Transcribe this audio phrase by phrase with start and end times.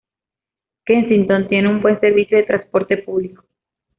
[0.83, 3.43] Kensington tiene un buen servicio de transporte público.